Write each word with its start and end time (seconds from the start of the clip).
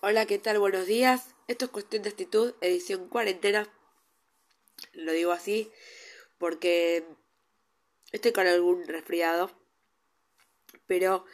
Hola, 0.00 0.26
¿qué 0.26 0.38
tal? 0.38 0.60
Buenos 0.60 0.86
días. 0.86 1.34
Esto 1.48 1.64
es 1.64 1.72
Cuestión 1.72 2.04
de 2.04 2.10
Actitud, 2.10 2.54
edición 2.60 3.08
cuarentena. 3.08 3.68
Lo 4.92 5.10
digo 5.10 5.32
así 5.32 5.72
porque 6.38 7.04
estoy 8.12 8.30
con 8.30 8.46
algún 8.46 8.86
resfriado. 8.86 9.50
Pero 10.86 11.24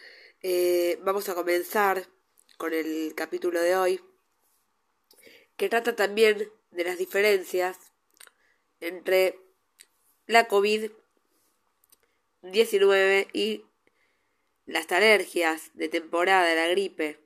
eh, 0.40 0.98
vamos 1.03 1.29
a 1.29 1.35
comenzar 1.35 2.08
con 2.56 2.72
el 2.72 3.14
capítulo 3.14 3.61
de 3.61 3.77
hoy, 3.77 4.01
que 5.58 5.69
trata 5.69 5.94
también 5.94 6.51
de 6.71 6.85
las 6.85 6.96
diferencias 6.96 7.76
entre 8.81 9.38
la 10.24 10.49
COVID-19 10.49 13.28
y 13.35 13.67
las 14.65 14.90
alergias 14.90 15.71
de 15.74 15.90
temporada 15.90 16.55
la 16.55 16.69
gripe 16.69 17.23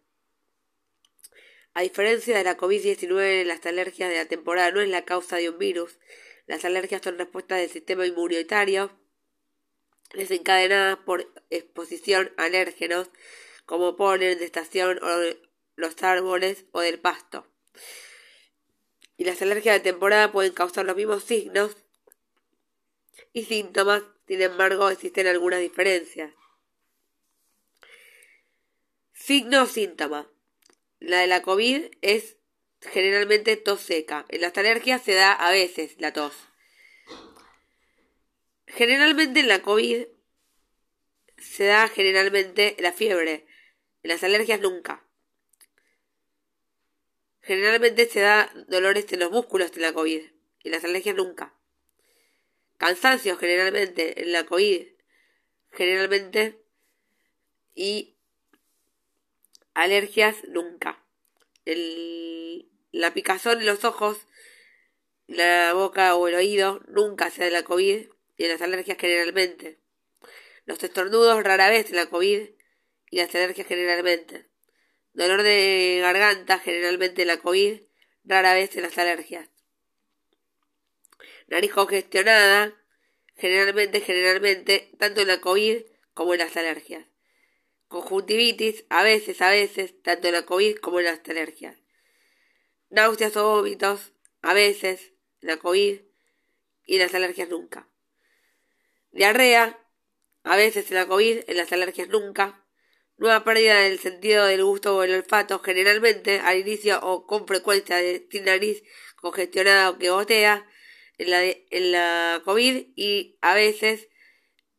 a 1.79 1.83
diferencia 1.83 2.37
de 2.37 2.43
la 2.43 2.57
COVID-19, 2.57 3.45
las 3.45 3.65
alergias 3.65 4.11
de 4.11 4.17
la 4.17 4.25
temporada 4.25 4.73
no 4.73 4.81
es 4.81 4.89
la 4.89 5.05
causa 5.05 5.37
de 5.37 5.49
un 5.49 5.59
virus. 5.59 6.01
Las 6.49 6.65
alergias 6.65 7.03
son 7.03 7.19
respuestas 7.19 7.61
del 7.61 7.71
sistema 7.71 8.05
inmunitario 8.05 8.91
desencadenadas 10.13 10.99
por 11.07 11.33
exposición 11.51 12.33
a 12.37 12.47
alérgenos 12.47 13.11
como 13.65 13.95
polen 13.95 14.41
de 14.41 14.45
estación 14.45 14.99
o 15.05 15.09
los 15.77 16.03
árboles 16.03 16.65
o 16.73 16.81
del 16.81 16.99
pasto. 16.99 17.47
Y 19.17 19.23
las 19.23 19.41
alergias 19.41 19.77
de 19.77 19.93
temporada 19.93 20.33
pueden 20.33 20.55
causar 20.55 20.85
los 20.85 20.97
mismos 20.97 21.23
signos 21.23 21.77
y 23.33 23.45
síntomas, 23.45 24.03
sin 24.27 24.43
embargo 24.43 24.91
existen 24.91 25.29
algunas 25.29 25.61
diferencias. 25.61 26.35
Signo 29.13 29.63
o 29.63 29.67
síntoma. 29.67 30.29
La 31.01 31.21
de 31.21 31.27
la 31.27 31.43
COVID 31.43 31.87
es 32.03 32.37
generalmente 32.81 33.57
tos 33.57 33.81
seca. 33.81 34.27
En 34.29 34.41
las 34.41 34.57
alergias 34.57 35.03
se 35.03 35.15
da 35.15 35.33
a 35.33 35.51
veces 35.51 35.97
la 35.99 36.13
tos. 36.13 36.35
Generalmente 38.67 39.41
en 39.41 39.49
la 39.49 39.63
COVID 39.63 40.07
se 41.39 41.65
da 41.65 41.89
generalmente 41.89 42.77
la 42.81 42.93
fiebre. 42.93 43.47
En 44.03 44.11
las 44.11 44.23
alergias 44.23 44.61
nunca. 44.61 45.05
Generalmente 47.41 48.07
se 48.07 48.21
da 48.21 48.53
dolores 48.69 49.11
en 49.13 49.21
los 49.21 49.31
músculos 49.31 49.73
en 49.75 49.83
la 49.83 49.93
COVID. 49.93 50.23
En 50.65 50.71
las 50.73 50.85
alergias 50.85 51.17
nunca. 51.17 51.55
Cansancio 52.77 53.37
generalmente 53.39 54.23
en 54.23 54.33
la 54.33 54.45
COVID. 54.45 54.87
Generalmente. 55.73 56.63
Y 57.75 58.18
alergias 59.79 60.37
nunca. 60.49 61.05
La 62.91 63.15
picazón 63.15 63.61
en 63.61 63.67
los 63.67 63.85
ojos, 63.85 64.27
la 65.27 65.73
boca 65.73 66.15
o 66.17 66.27
el 66.27 66.35
oído 66.35 66.81
nunca 66.89 67.31
se 67.31 67.43
da 67.43 67.47
en 67.47 67.53
la 67.53 67.63
COVID 67.63 68.07
y 68.37 68.45
en 68.45 68.51
las 68.51 68.61
alergias 68.61 68.99
generalmente. 68.99 69.79
Los 70.65 70.83
estornudos 70.83 71.43
rara 71.45 71.71
vez 71.71 71.91
en 71.91 71.97
la 71.97 72.07
COVID 72.07 72.41
y 73.11 73.17
las 73.17 73.35
alergias 73.35 73.67
generalmente. 73.67 74.47
Dolor 75.13 75.43
de 75.43 75.99
garganta 76.03 76.59
generalmente 76.59 77.23
en 77.23 77.29
la 77.29 77.39
COVID, 77.39 77.81
rara 78.25 78.55
vez 78.55 78.77
en 78.77 78.83
las 78.83 78.99
alergias. 78.99 79.49
Nariz 81.47 81.73
congestionada, 81.73 82.75
generalmente, 83.37 84.01
generalmente, 84.01 84.91
tanto 84.99 85.21
en 85.21 85.29
la 85.29 85.41
COVID 85.41 85.83
como 86.15 86.35
en 86.35 86.41
las 86.41 86.57
alergias 86.57 87.07
conjuntivitis, 87.89 88.85
a 88.91 89.03
veces, 89.03 89.41
a 89.43 89.51
veces, 89.51 90.01
tanto 90.03 90.29
en 90.29 90.35
la 90.35 90.47
COVID 90.47 90.77
como 90.77 91.01
en 91.01 91.07
las 91.07 91.21
alergias. 91.29 91.77
Náuseas 92.91 93.37
o 93.37 93.57
vómitos, 93.57 94.13
a 94.43 94.55
veces, 94.55 95.13
en 95.41 95.49
la 95.49 95.57
COVID 95.57 96.01
y 96.87 96.95
en 96.95 97.01
las 97.01 97.15
alergias 97.15 97.49
nunca. 97.49 97.89
Diarrea, 99.11 99.79
a 100.45 100.57
veces 100.57 100.91
en 100.91 100.97
la 100.97 101.07
COVID, 101.07 101.41
en 101.47 101.57
las 101.57 101.73
alergias 101.73 102.09
nunca. 102.09 102.65
Nueva 103.17 103.43
pérdida 103.43 103.81
del 103.81 103.99
sentido 103.99 104.47
del 104.47 104.65
gusto 104.65 104.97
o 104.97 105.03
el 105.03 105.13
olfato, 105.13 105.59
generalmente 105.59 106.41
al 106.41 106.59
inicio 106.59 107.01
o 107.03 107.27
con 107.27 107.47
frecuencia 107.47 107.97
de 107.97 108.29
nariz 108.45 108.85
congestionada 109.17 109.91
o 109.91 109.99
que 109.99 110.11
gotea 110.11 110.69
en 111.19 111.31
la, 111.31 111.43
en 111.45 111.93
la 111.93 112.43
COVID 112.45 112.93
y 112.95 113.37
a 113.41 113.55
veces 113.55 114.09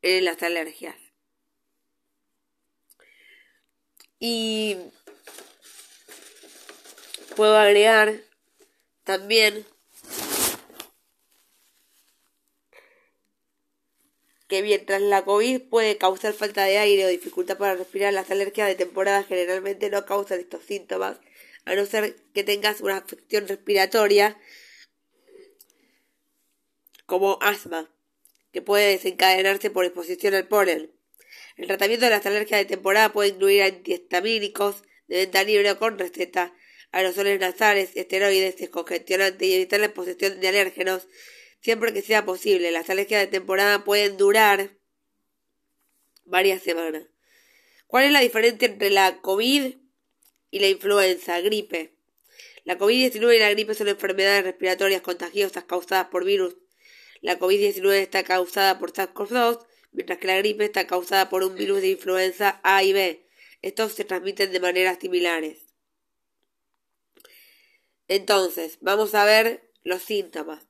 en 0.00 0.24
las 0.24 0.42
alergias. 0.42 1.09
Y 4.20 4.76
puedo 7.36 7.56
agregar 7.56 8.20
también 9.02 9.66
que 14.46 14.62
mientras 14.62 15.00
la 15.00 15.24
COVID 15.24 15.62
puede 15.70 15.96
causar 15.96 16.34
falta 16.34 16.64
de 16.64 16.76
aire 16.76 17.06
o 17.06 17.08
dificultad 17.08 17.56
para 17.56 17.76
respirar, 17.76 18.12
las 18.12 18.30
alergias 18.30 18.68
de 18.68 18.74
temporada 18.74 19.22
generalmente 19.22 19.88
no 19.88 20.04
causan 20.04 20.40
estos 20.40 20.64
síntomas, 20.64 21.18
a 21.64 21.74
no 21.74 21.86
ser 21.86 22.16
que 22.34 22.44
tengas 22.44 22.82
una 22.82 22.98
afección 22.98 23.48
respiratoria 23.48 24.38
como 27.06 27.38
asma, 27.40 27.90
que 28.52 28.60
puede 28.60 28.90
desencadenarse 28.90 29.70
por 29.70 29.84
exposición 29.86 30.34
al 30.34 30.46
polen. 30.46 30.99
El 31.60 31.66
tratamiento 31.66 32.06
de 32.06 32.10
las 32.10 32.24
alergias 32.24 32.58
de 32.58 32.64
temporada 32.64 33.12
puede 33.12 33.28
incluir 33.28 33.62
antihistamínicos 33.62 34.82
de 35.08 35.18
venta 35.18 35.44
libre 35.44 35.70
o 35.70 35.78
con 35.78 35.98
receta, 35.98 36.54
aerosoles 36.90 37.38
nasales, 37.38 37.90
esteroides, 37.96 38.56
descongestionantes 38.56 39.46
y 39.46 39.52
evitar 39.56 39.78
la 39.78 39.86
exposición 39.86 40.40
de 40.40 40.48
alérgenos 40.48 41.06
siempre 41.60 41.92
que 41.92 42.00
sea 42.00 42.24
posible. 42.24 42.70
Las 42.70 42.88
alergias 42.88 43.20
de 43.20 43.26
temporada 43.26 43.84
pueden 43.84 44.16
durar 44.16 44.70
varias 46.24 46.62
semanas. 46.62 47.02
¿Cuál 47.86 48.04
es 48.06 48.12
la 48.12 48.20
diferencia 48.20 48.66
entre 48.66 48.88
la 48.88 49.20
COVID 49.20 49.74
y 50.50 50.58
la 50.60 50.66
influenza, 50.66 51.42
gripe? 51.42 51.94
La 52.64 52.78
COVID-19 52.78 53.36
y 53.36 53.38
la 53.38 53.50
gripe 53.50 53.74
son 53.74 53.88
enfermedades 53.88 54.44
respiratorias 54.44 55.02
contagiosas 55.02 55.64
causadas 55.64 56.06
por 56.06 56.24
virus. 56.24 56.56
La 57.20 57.38
COVID-19 57.38 57.92
está 57.96 58.24
causada 58.24 58.78
por 58.78 58.94
SARS-CoV-2 58.94 59.66
mientras 59.92 60.18
que 60.18 60.26
la 60.26 60.38
gripe 60.38 60.64
está 60.64 60.86
causada 60.86 61.28
por 61.28 61.42
un 61.42 61.54
virus 61.54 61.80
de 61.80 61.88
influenza 61.88 62.60
A 62.62 62.82
y 62.82 62.92
B. 62.92 63.26
Estos 63.62 63.92
se 63.92 64.04
transmiten 64.04 64.52
de 64.52 64.60
maneras 64.60 64.98
similares. 65.00 65.58
Entonces, 68.08 68.78
vamos 68.80 69.14
a 69.14 69.24
ver 69.24 69.70
los 69.82 70.02
síntomas. 70.02 70.66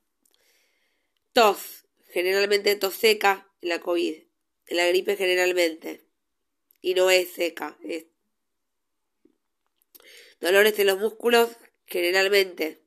Tos, 1.32 1.86
generalmente 2.08 2.75
tos 2.76 2.94
seca 2.94 3.48
en 3.62 3.70
la 3.70 3.81
COVID, 3.81 4.16
en 4.66 4.76
la 4.76 4.86
gripe 4.88 5.16
generalmente, 5.16 6.04
y 6.81 6.94
no 6.94 7.10
es 7.10 7.32
seca, 7.32 7.78
es 7.82 8.06
dolores 10.41 10.78
en 10.78 10.87
los 10.87 10.98
músculos 10.98 11.56
generalmente, 11.87 12.82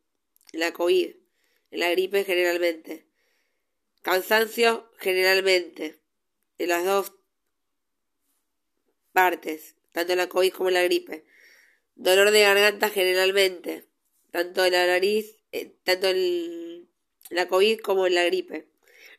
en 0.52 0.60
la 0.60 0.74
COVID, 0.74 1.16
en 1.72 1.80
la 1.80 1.90
gripe 1.92 2.24
generalmente, 2.24 3.08
cansancio 4.02 4.92
generalmente, 4.98 6.03
en 6.58 6.70
las 6.70 6.86
dos 6.86 7.14
partes, 9.12 9.76
tanto 9.92 10.16
la 10.16 10.28
COVID 10.28 10.52
como 10.54 10.70
la 10.70 10.84
gripe. 10.84 11.26
Dolor 11.96 12.32
de 12.32 12.42
garganta 12.42 12.90
generalmente, 12.90 13.86
tanto 14.32 14.66
en 14.66 14.74
la 14.74 14.88
nariz, 14.88 15.38
eh, 15.52 15.76
tanto 15.84 16.08
en 16.08 16.90
la 17.30 17.48
COVID 17.48 17.80
como 17.80 18.08
en 18.08 18.16
la 18.16 18.26
gripe. 18.26 18.68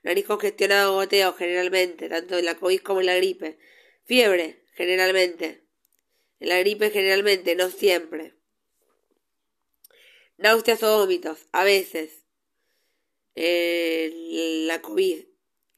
Nariz 0.03 0.27
congestionado 0.27 0.93
o 0.93 0.97
goteo 0.97 1.33
generalmente, 1.33 2.09
tanto 2.09 2.37
en 2.39 2.45
la 2.45 2.57
COVID 2.57 2.81
como 2.81 3.01
en 3.01 3.07
la 3.07 3.17
gripe. 3.17 3.59
Fiebre 4.05 4.65
generalmente. 4.75 5.63
En 6.41 6.49
la 6.49 6.59
gripe 6.59 6.91
generalmente, 6.91 7.55
no 7.55 7.71
siempre. 7.71 8.35
Náuseas 10.37 10.83
o 10.83 10.99
vómitos, 10.99 11.47
a 11.53 11.65
veces. 11.65 12.25
En 13.37 14.67
la 14.67 14.83
COVID 14.83 15.34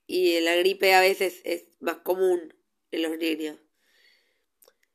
y 0.07 0.41
la 0.41 0.55
gripe 0.57 0.95
a 0.95 1.01
veces 1.01 1.41
es 1.45 1.65
más 1.81 1.99
común 1.99 2.55
en 2.91 3.03
los 3.03 3.19
niños. 3.19 3.59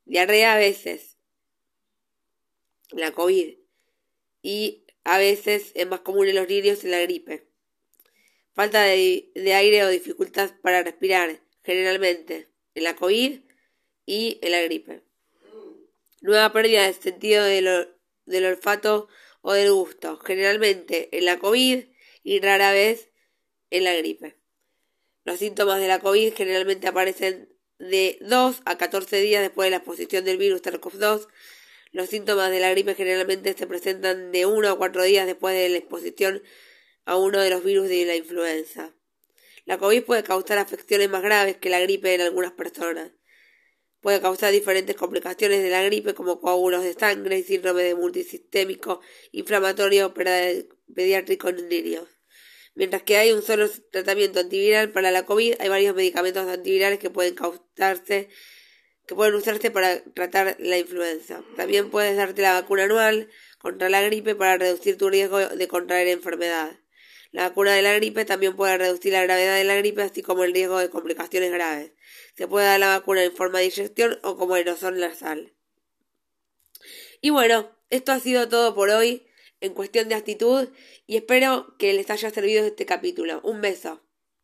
Diarrea 0.05 0.53
a 0.53 0.57
veces, 0.57 1.17
la 2.91 3.11
COVID, 3.11 3.57
y 4.41 4.85
a 5.03 5.17
veces 5.17 5.71
es 5.75 5.87
más 5.87 6.01
común 6.01 6.27
en 6.27 6.35
los 6.35 6.47
niños 6.47 6.83
en 6.83 6.91
la 6.91 7.01
gripe. 7.01 7.47
Falta 8.53 8.83
de, 8.83 9.31
aire 9.35 9.83
o 9.83 9.89
dificultad 9.89 10.51
para 10.61 10.83
respirar, 10.83 11.41
generalmente, 11.63 12.49
en 12.75 12.83
la 12.83 12.95
COVID 12.95 13.39
y 14.05 14.39
en 14.41 14.51
la 14.51 14.61
gripe. 14.61 15.03
Nueva 16.21 16.51
pérdida 16.51 16.83
del 16.83 16.95
sentido 16.95 17.43
del, 17.43 17.95
del 18.25 18.45
olfato 18.45 19.07
o 19.41 19.53
del 19.53 19.71
gusto, 19.71 20.17
generalmente 20.17 21.15
en 21.17 21.25
la 21.25 21.39
COVID 21.39 21.85
y 22.23 22.39
rara 22.39 22.71
vez 22.71 23.09
en 23.69 23.85
la 23.85 23.95
gripe. 23.95 24.40
Los 25.23 25.39
síntomas 25.39 25.79
de 25.79 25.87
la 25.87 25.99
COVID 25.99 26.33
generalmente 26.33 26.87
aparecen 26.87 27.49
de 27.77 28.17
2 28.21 28.61
a 28.65 28.77
14 28.77 29.17
días 29.21 29.41
después 29.41 29.67
de 29.67 29.71
la 29.71 29.77
exposición 29.77 30.25
del 30.25 30.37
virus 30.37 30.61
SARS-CoV-2. 30.61 31.27
Los 31.91 32.09
síntomas 32.09 32.49
de 32.49 32.59
la 32.59 32.71
gripe 32.71 32.95
generalmente 32.95 33.53
se 33.53 33.67
presentan 33.67 34.31
de 34.31 34.45
uno 34.45 34.69
a 34.69 34.77
cuatro 34.77 35.03
días 35.03 35.27
después 35.27 35.55
de 35.55 35.69
la 35.69 35.77
exposición 35.77 36.41
a 37.05 37.17
uno 37.17 37.39
de 37.39 37.49
los 37.49 37.63
virus 37.63 37.89
de 37.89 38.05
la 38.05 38.15
influenza. 38.15 38.95
La 39.65 39.77
COVID 39.77 40.03
puede 40.03 40.23
causar 40.23 40.57
afecciones 40.57 41.09
más 41.09 41.21
graves 41.21 41.57
que 41.57 41.69
la 41.69 41.79
gripe 41.79 42.13
en 42.15 42.21
algunas 42.21 42.53
personas. 42.53 43.11
Puede 43.99 44.21
causar 44.21 44.51
diferentes 44.51 44.95
complicaciones 44.95 45.61
de 45.61 45.69
la 45.69 45.83
gripe 45.83 46.15
como 46.15 46.41
coágulos 46.41 46.83
de 46.83 46.93
sangre, 46.93 47.43
síndrome 47.43 47.83
de 47.83 47.93
multisistémico 47.93 49.01
inflamatorio 49.31 50.13
pediátrico 50.13 51.49
en 51.49 51.69
niños. 51.69 52.20
Mientras 52.73 53.03
que 53.03 53.17
hay 53.17 53.31
un 53.31 53.41
solo 53.41 53.69
tratamiento 53.91 54.39
antiviral 54.39 54.91
para 54.91 55.11
la 55.11 55.25
COVID, 55.25 55.55
hay 55.59 55.69
varios 55.69 55.95
medicamentos 55.95 56.47
antivirales 56.47 56.99
que 56.99 57.09
pueden 57.09 57.35
causarse 57.35 58.29
que 59.07 59.15
pueden 59.15 59.35
usarse 59.35 59.71
para 59.71 60.01
tratar 60.13 60.55
la 60.59 60.77
influenza. 60.77 61.43
También 61.57 61.89
puedes 61.89 62.15
darte 62.15 62.41
la 62.41 62.53
vacuna 62.53 62.83
anual 62.83 63.29
contra 63.57 63.89
la 63.89 64.01
gripe 64.01 64.35
para 64.35 64.57
reducir 64.57 64.97
tu 64.97 65.09
riesgo 65.09 65.37
de 65.37 65.67
contraer 65.67 66.07
enfermedad. 66.07 66.79
La 67.31 67.49
vacuna 67.49 67.73
de 67.73 67.81
la 67.81 67.93
gripe 67.93 68.25
también 68.25 68.55
puede 68.55 68.77
reducir 68.77 69.13
la 69.13 69.23
gravedad 69.23 69.55
de 69.55 69.63
la 69.63 69.75
gripe, 69.75 70.01
así 70.01 70.21
como 70.21 70.43
el 70.43 70.53
riesgo 70.53 70.79
de 70.79 70.89
complicaciones 70.89 71.51
graves. 71.51 71.91
Se 72.35 72.47
puede 72.47 72.65
dar 72.65 72.79
la 72.79 72.87
vacuna 72.87 73.23
en 73.23 73.35
forma 73.35 73.59
de 73.59 73.65
inyección 73.65 74.19
o 74.23 74.37
como 74.37 74.55
aerosol 74.55 74.99
nasal. 74.99 75.53
Y 77.21 77.29
bueno, 77.29 77.69
esto 77.89 78.11
ha 78.11 78.19
sido 78.19 78.49
todo 78.49 78.73
por 78.75 78.89
hoy 78.89 79.27
en 79.61 79.73
cuestión 79.73 80.09
de 80.09 80.15
actitud 80.15 80.69
y 81.07 81.15
espero 81.15 81.75
que 81.77 81.93
les 81.93 82.09
haya 82.09 82.29
servido 82.29 82.65
este 82.65 82.85
capítulo. 82.85 83.41
Un 83.43 83.61
beso. 83.61 84.01